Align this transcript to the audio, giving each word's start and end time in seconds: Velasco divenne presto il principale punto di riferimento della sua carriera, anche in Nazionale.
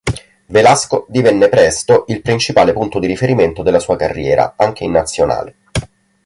Velasco 0.47 1.05
divenne 1.09 1.47
presto 1.47 2.05
il 2.07 2.23
principale 2.23 2.73
punto 2.73 2.97
di 2.97 3.05
riferimento 3.05 3.61
della 3.61 3.77
sua 3.77 3.97
carriera, 3.97 4.55
anche 4.57 4.83
in 4.83 4.89
Nazionale. 4.89 5.57